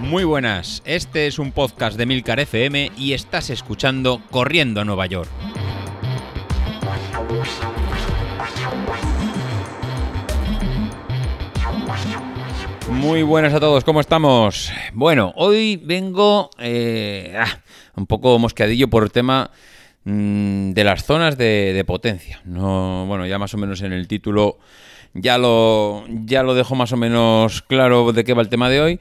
[0.00, 5.04] Muy buenas, este es un podcast de Milcar FM y estás escuchando Corriendo a Nueva
[5.04, 5.28] York.
[12.90, 14.72] Muy buenas a todos, ¿cómo estamos?
[14.94, 17.60] Bueno, hoy vengo eh, ah,
[17.94, 19.50] un poco mosqueadillo por el tema
[20.04, 22.40] mm, de las zonas de, de potencia.
[22.46, 24.58] No, bueno, ya más o menos en el título
[25.14, 28.80] ya lo, ya lo dejo más o menos claro de qué va el tema de
[28.80, 29.00] hoy.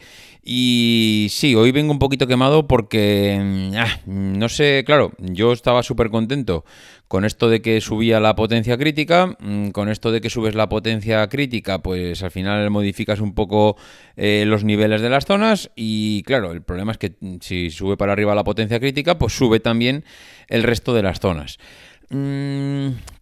[0.50, 5.84] Y sí, hoy vengo un poquito quemado porque, mm, ah, no sé, claro, yo estaba
[5.84, 6.64] súper contento
[7.10, 10.70] con esto de que subía la potencia crítica, mm, con esto de que subes la
[10.70, 13.76] potencia crítica, pues al final modificas un poco
[14.16, 17.98] eh, los niveles de las zonas y claro, el problema es que mm, si sube
[17.98, 20.06] para arriba la potencia crítica, pues sube también
[20.48, 21.60] el resto de las zonas.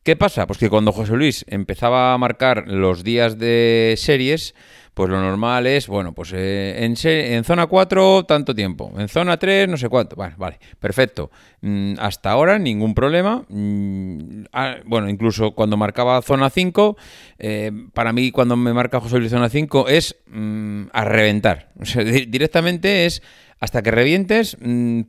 [0.06, 0.46] ¿Qué pasa?
[0.46, 4.54] Pues que cuando José Luis empezaba a marcar los días de series,
[4.94, 9.40] pues lo normal es, bueno, pues eh, en, en, zona 4 tanto tiempo, en zona
[9.40, 10.16] 3 no sé cuánto.
[10.16, 11.32] Vale, vale, perfecto.
[11.62, 13.46] Mm, hasta ahora ningún problema.
[13.50, 16.98] Mm, ah, bueno, incluso cuando marcaba zona 5,
[17.40, 21.72] eh, para mí cuando me marca José Luis zona 5 es mm, a reventar.
[22.28, 23.24] Directamente es
[23.60, 24.56] hasta que revientes,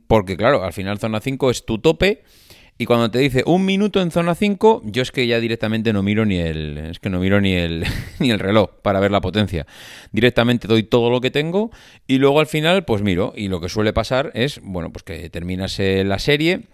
[0.07, 2.23] porque claro, al final zona 5 es tu tope.
[2.77, 6.03] Y cuando te dice un minuto en zona 5, yo es que ya directamente no
[6.03, 6.77] miro ni el.
[6.77, 7.85] Es que no miro ni el,
[8.19, 9.65] ni el reloj para ver la potencia.
[10.11, 11.71] Directamente doy todo lo que tengo
[12.05, 13.33] y luego al final, pues miro.
[13.35, 16.67] Y lo que suele pasar es, bueno, pues que terminas la serie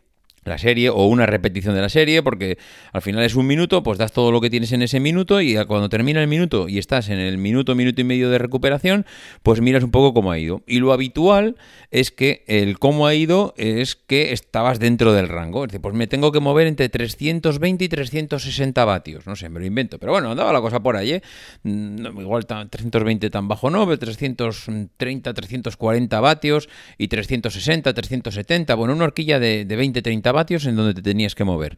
[0.45, 2.57] la serie o una repetición de la serie, porque
[2.91, 5.55] al final es un minuto, pues das todo lo que tienes en ese minuto y
[5.65, 9.05] cuando termina el minuto y estás en el minuto, minuto y medio de recuperación,
[9.41, 10.61] pues miras un poco cómo ha ido.
[10.67, 11.55] Y lo habitual
[11.91, 15.63] es que el cómo ha ido es que estabas dentro del rango.
[15.63, 19.27] Es decir, pues me tengo que mover entre 320 y 360 vatios.
[19.27, 19.99] No sé, me lo invento.
[19.99, 21.21] Pero bueno, andaba la cosa por ahí, ¿eh?
[21.63, 28.75] Igual 320 tan bajo no, 330, 340 vatios y 360, 370.
[28.75, 31.77] Bueno, una horquilla de, de 20, 30 vatios en donde te tenías que mover.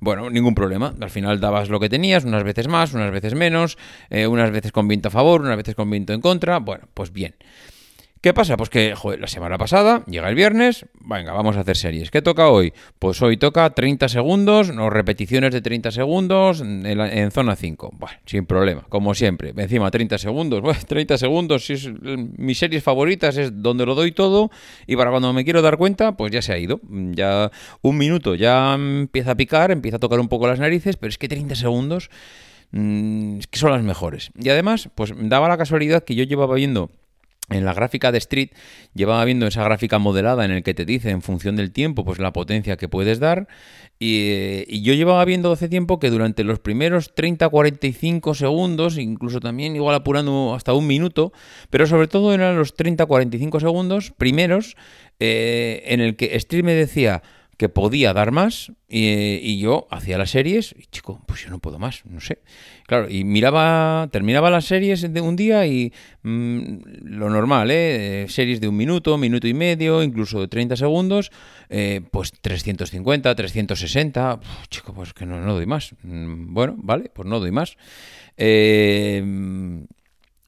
[0.00, 0.94] Bueno, ningún problema.
[0.98, 3.76] Al final dabas lo que tenías, unas veces más, unas veces menos,
[4.08, 6.58] eh, unas veces con viento a favor, unas veces con viento en contra.
[6.58, 7.34] Bueno, pues bien.
[8.20, 8.58] ¿Qué pasa?
[8.58, 12.10] Pues que la semana pasada, llega el viernes, venga, vamos a hacer series.
[12.10, 12.74] ¿Qué toca hoy?
[12.98, 17.92] Pues hoy toca 30 segundos, no repeticiones de 30 segundos en, zona 5.
[17.94, 19.54] Bueno, sin problema, como siempre.
[19.56, 24.12] Encima 30 segundos, bueno, 30 segundos, si es, mis series favoritas es donde lo doy
[24.12, 24.50] todo
[24.86, 26.78] y para cuando me quiero dar cuenta, pues ya se ha ido.
[26.90, 27.50] Ya
[27.80, 31.16] un minuto, ya empieza a picar, empieza a tocar un poco las narices, pero es
[31.16, 32.10] que 30 segundos
[32.70, 34.30] es que son las mejores.
[34.38, 36.90] Y además, pues daba la casualidad que yo llevaba viendo
[37.50, 38.50] en la gráfica de Street
[38.94, 42.18] llevaba viendo esa gráfica modelada en el que te dice en función del tiempo pues
[42.18, 43.48] la potencia que puedes dar.
[43.98, 49.94] Y, yo llevaba viendo hace tiempo que durante los primeros 30-45 segundos, incluso también igual
[49.94, 51.32] apurando hasta un minuto,
[51.68, 54.76] pero sobre todo eran los 30-45 segundos primeros
[55.18, 57.22] eh, en el que Street me decía
[57.60, 61.78] que podía dar más y, yo hacía las series y chico, pues yo no puedo
[61.78, 62.38] más, no sé.
[62.86, 68.24] Claro, y miraba, terminaba las series de un día y mm, lo normal, ¿eh?
[68.30, 71.30] Series de un minuto, minuto y medio, incluso de 30 segundos,
[71.68, 75.94] eh, pues 350, 360, chico, pues que no, no doy más.
[76.02, 77.76] Mm, bueno, vale, pues no doy más.
[78.38, 79.22] Eh,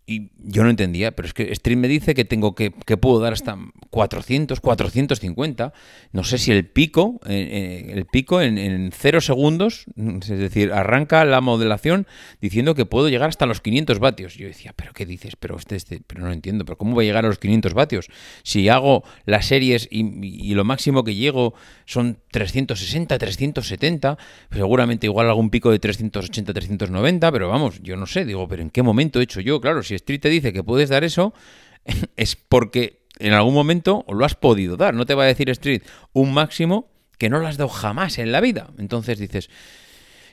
[0.04, 3.20] y yo no entendía, pero es que Stream me dice que tengo que, que puedo
[3.20, 3.56] dar hasta
[3.90, 5.72] 400, 450.
[6.12, 10.72] No sé si el pico, eh, eh, el pico en, en cero segundos, es decir,
[10.72, 12.06] arranca la modelación
[12.40, 14.34] diciendo que puedo llegar hasta los 500 vatios.
[14.34, 15.36] Yo decía, ¿pero qué dices?
[15.36, 18.08] Pero, este, este, pero no entiendo, ¿pero cómo voy a llegar a los 500 vatios?
[18.42, 24.18] Si hago las series y, y lo máximo que llego son 360, 370,
[24.50, 28.70] seguramente igual algún pico de 380, 390, pero vamos, yo no sé, digo, ¿pero en
[28.70, 29.60] qué momento he hecho yo?
[29.60, 31.34] Claro, si Street te dice que puedes dar eso,
[32.16, 34.94] es porque en algún momento lo has podido dar.
[34.94, 35.82] No te va a decir Street
[36.12, 36.88] un máximo
[37.18, 38.70] que no lo has dado jamás en la vida.
[38.78, 39.48] Entonces dices,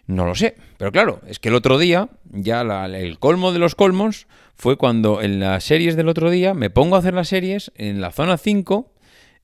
[0.08, 0.56] no lo sé.
[0.78, 5.22] Pero claro, es que el otro día, ya el colmo de los colmos fue cuando
[5.22, 8.38] en las series del otro día me pongo a hacer las series en la zona
[8.38, 8.92] 5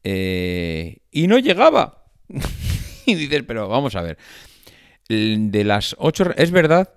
[0.04, 2.06] eh, y no llegaba.
[3.06, 4.18] y dices, pero vamos a ver.
[5.08, 6.96] De las 8, es verdad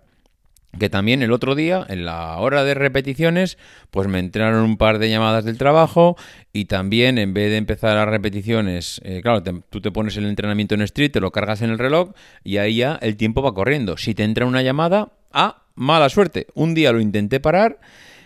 [0.78, 3.58] que también el otro día, en la hora de repeticiones,
[3.90, 6.16] pues me entraron un par de llamadas del trabajo
[6.52, 10.74] y también en vez de empezar las repeticiones, eh, claro, tú te pones el entrenamiento
[10.74, 12.10] en street, te lo cargas en el reloj
[12.44, 13.96] y ahí ya el tiempo va corriendo.
[13.96, 16.46] Si te entra una llamada, ah, mala suerte.
[16.54, 17.78] Un día lo intenté parar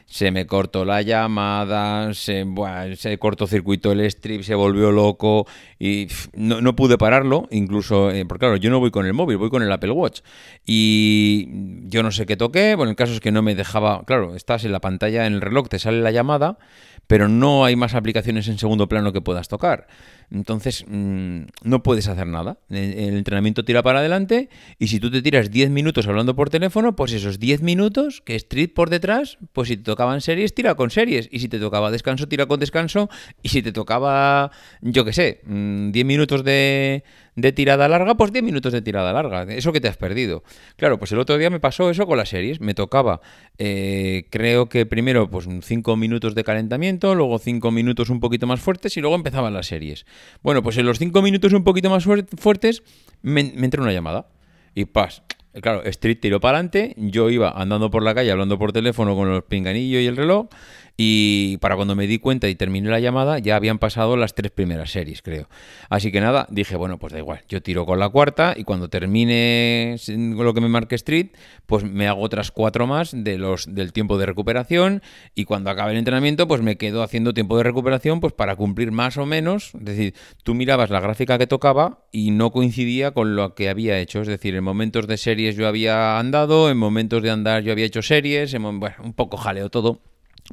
[0.06, 5.46] se me cortó la llamada, se, buah, se cortocircuitó el strip, se volvió loco
[5.78, 9.38] y no, no pude pararlo, incluso, eh, porque claro, yo no voy con el móvil,
[9.38, 10.20] voy con el Apple Watch.
[10.66, 11.48] Y
[11.88, 14.64] yo no sé qué toqué, bueno, el caso es que no me dejaba, claro, estás
[14.64, 16.58] en la pantalla, en el reloj, te sale la llamada,
[17.06, 19.86] pero no hay más aplicaciones en segundo plano que puedas tocar.
[20.32, 22.58] Entonces, mmm, no puedes hacer nada.
[22.70, 24.48] El, entrenamiento tira para adelante
[24.78, 28.34] y si tú te tiras 10 minutos hablando por teléfono, pues esos 10 minutos que
[28.36, 31.28] Street por detrás, pues si te tocaban series, tira con series.
[31.30, 33.10] Y si te tocaba descanso, tira con descanso.
[33.42, 34.50] Y si te tocaba,
[34.80, 39.42] yo qué sé, 10 minutos de, de tirada larga, pues 10 minutos de tirada larga.
[39.54, 40.42] Eso que te has perdido.
[40.76, 42.60] Claro, pues el otro día me pasó eso con las series.
[42.60, 43.20] Me tocaba,
[43.58, 48.60] eh, creo que primero, pues 5 minutos de calentamiento, luego 5 minutos un poquito más
[48.60, 50.04] fuertes y luego empezaban las series.
[50.42, 52.82] Bueno, pues en los 5 minutos un poquito más fuertes
[53.22, 54.26] me, me entró una llamada.
[54.74, 55.22] Y pas,
[55.60, 59.28] Claro, Street tiró para adelante, yo iba andando por la calle hablando por teléfono con
[59.28, 60.48] los pinganillos y el reloj
[60.96, 64.50] y para cuando me di cuenta y terminé la llamada ya habían pasado las tres
[64.50, 65.48] primeras series, creo.
[65.88, 68.88] Así que nada, dije, bueno, pues da igual, yo tiro con la cuarta y cuando
[68.88, 71.28] termine lo que me marque Street,
[71.66, 75.02] pues me hago otras cuatro más de los del tiempo de recuperación
[75.34, 78.92] y cuando acabe el entrenamiento pues me quedo haciendo tiempo de recuperación pues para cumplir
[78.92, 83.36] más o menos, es decir, tú mirabas la gráfica que tocaba y no coincidía con
[83.36, 87.22] lo que había hecho, es decir, en momentos de series yo había andado, en momentos
[87.22, 90.00] de andar yo había hecho series, en, bueno, un poco jaleo todo.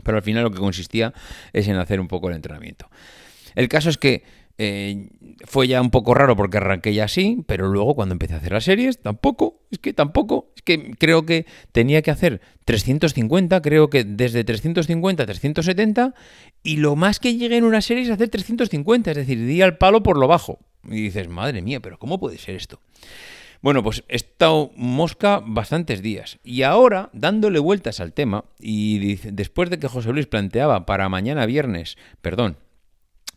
[0.04, 1.14] Pero al final lo que consistía
[1.54, 2.90] es en hacer un poco el entrenamiento.
[3.56, 4.24] El caso es que
[4.62, 5.08] eh,
[5.46, 8.52] fue ya un poco raro porque arranqué ya así, pero luego cuando empecé a hacer
[8.52, 13.90] las series, tampoco, es que tampoco, es que creo que tenía que hacer 350, creo
[13.90, 16.14] que desde 350 a 370,
[16.62, 19.78] y lo más que llegué en una serie es hacer 350, es decir, di al
[19.78, 20.60] palo por lo bajo.
[20.84, 22.82] Y dices, madre mía, pero ¿cómo puede ser esto?
[23.62, 29.70] Bueno, pues he estado mosca bastantes días y ahora, dándole vueltas al tema, y después
[29.70, 32.58] de que José Luis planteaba para mañana viernes, perdón,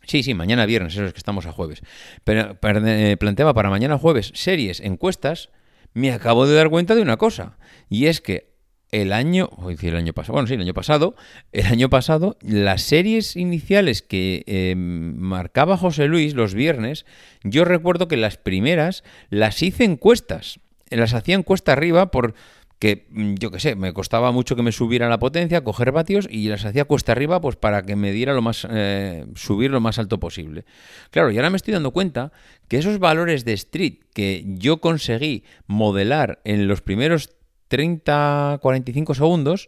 [0.05, 1.81] Sí, sí, mañana viernes, eso es que estamos a jueves.
[2.25, 5.49] Pero, eh, planteaba para mañana jueves series, encuestas,
[5.93, 7.57] me acabo de dar cuenta de una cosa.
[7.89, 8.52] Y es que
[8.93, 9.49] el año,
[9.81, 11.15] el año pasado, bueno, sí, el año pasado,
[11.51, 17.07] el año pasado, las series iniciales que eh, marcaba José Luis los viernes,
[17.43, 20.59] yo recuerdo que las primeras las hice encuestas,
[20.91, 22.35] las hacía encuesta arriba por
[22.77, 26.27] que mm, yo qué sé, me costaba mucho que me subiera la potencia, coger vatios
[26.29, 29.79] y las hacía cuesta arriba pues para que me diera lo más eh, subir lo
[29.79, 30.65] más alto posible.
[31.09, 32.31] Claro, y ahora me estoy dando cuenta
[32.67, 37.31] que esos valores de street que yo conseguí modelar en los primeros
[37.73, 39.67] 30, 45 segundos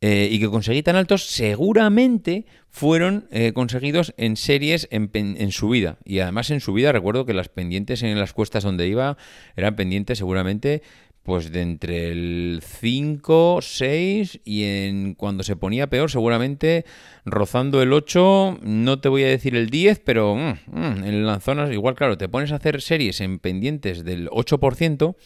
[0.00, 5.98] eh, y que conseguí tan altos, seguramente fueron eh, conseguidos en series en, en, subida.
[6.04, 9.16] Y además en subida recuerdo que las pendientes en las cuestas donde iba
[9.56, 10.82] eran pendientes seguramente
[11.24, 16.84] pues de entre el 5, 6 y en cuando se ponía peor seguramente
[17.24, 21.42] rozando el 8, no te voy a decir el 10, pero mm, mm, en las
[21.42, 25.16] zonas igual claro, te pones a hacer series en pendientes del 8%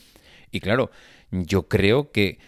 [0.50, 0.91] y claro,
[1.31, 2.39] yo creo que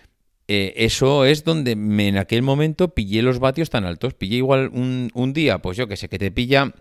[0.48, 4.14] eh, eso es donde me, en aquel momento pillé los vatios tan altos.
[4.14, 6.74] Pillé igual un, un día, pues yo que sé, que te pilla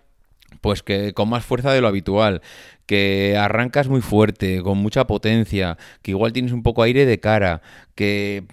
[0.62, 2.42] pues que con más fuerza de lo habitual,
[2.86, 7.62] que arrancas muy fuerte, con mucha potencia, que igual tienes un poco aire de cara,
[7.95, 8.44] que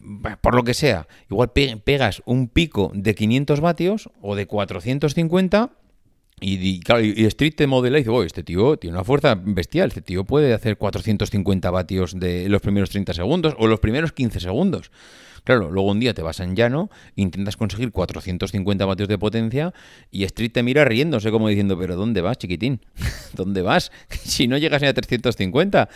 [0.40, 5.70] por lo que sea, igual pegas un pico de 500 vatios o de 450
[6.38, 9.88] y, y, claro, y Street te modela y dice, este tío tiene una fuerza bestial,
[9.88, 14.40] este tío puede hacer 450 vatios de los primeros 30 segundos o los primeros 15
[14.40, 14.90] segundos.
[15.46, 19.72] Claro, luego un día te vas en llano, intentas conseguir 450 vatios de potencia
[20.10, 22.80] y Street te mira riéndose como diciendo, pero ¿dónde vas, chiquitín?
[23.32, 23.92] ¿Dónde vas?
[24.10, 25.88] si no llegas ni a 350.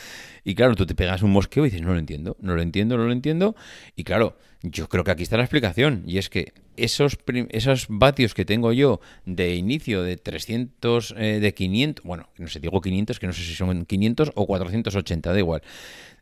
[0.45, 2.97] Y claro, tú te pegas un mosqueo y dices, no lo entiendo, no lo entiendo,
[2.97, 3.57] no lo entiendo.
[3.97, 6.03] Y claro, yo creo que aquí está la explicación.
[6.07, 7.19] Y es que esos,
[7.51, 12.61] esos vatios que tengo yo de inicio de 300, eh, de 500, bueno, no sé,
[12.61, 15.63] digo 500, que no sé si son 500 o 480, da igual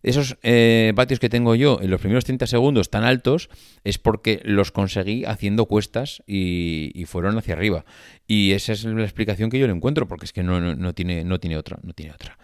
[0.03, 3.49] esos eh, vatios que tengo yo en los primeros 30 segundos tan altos
[3.85, 7.85] es porque los conseguí haciendo cuestas y, y, fueron hacia arriba.
[8.27, 10.95] Y esa es la explicación que yo le encuentro, porque es que no, no, no,
[10.95, 12.39] tiene, no tiene otra, no tiene otra.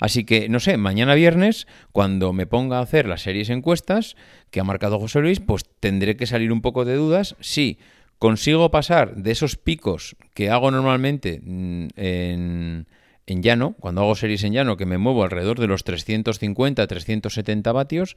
[0.00, 4.16] Así que, no sé, mañana viernes, cuando me ponga a hacer las series encuestas
[4.50, 7.78] que ha marcado José Luis, pues tendré que salir un poco de dudas si
[8.18, 12.86] consigo pasar de esos picos que hago normalmente mm, en
[13.30, 18.16] en llano, cuando hago series en llano, que me muevo alrededor de los 350-370 vatios,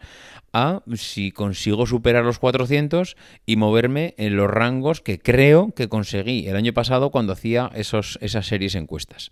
[0.51, 6.47] a si consigo superar los 400 y moverme en los rangos que creo que conseguí
[6.47, 9.31] el año pasado cuando hacía esos, esas series encuestas.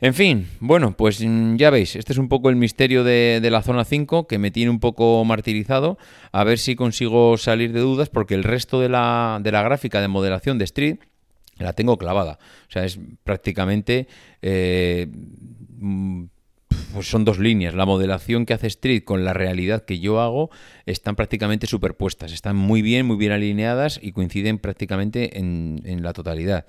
[0.00, 3.62] En fin, bueno, pues mm, ya veis, este es un poco el misterio de, la
[3.62, 5.96] zona 5 que me tiene un poco martirizado.
[6.32, 10.58] A ver si consigo salir de dudas porque el resto de la, gráfica de modelación
[10.58, 10.98] de Street
[11.58, 12.38] la tengo clavada.
[12.68, 14.06] O sea, es prácticamente...
[14.42, 15.08] Eh,
[15.78, 16.24] mm,
[16.96, 17.74] pues son dos líneas.
[17.74, 20.50] La modelación que hace Street con la realidad que yo hago
[20.86, 22.32] están prácticamente superpuestas.
[22.32, 26.66] Están muy bien, muy bien alineadas y coinciden prácticamente en, en la totalidad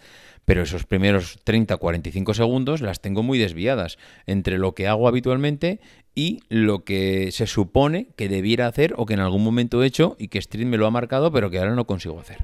[0.47, 5.81] pero esos primeros 30-45 segundos las tengo muy desviadas entre lo que hago habitualmente
[6.15, 10.15] y lo que se supone que debiera hacer o que en algún momento he hecho
[10.17, 12.37] y que Street me lo ha marcado pero que ahora no consigo hacer.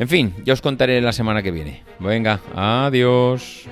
[0.00, 1.84] En fin, ya os contaré la semana que viene.
[2.00, 3.68] Venga, adiós.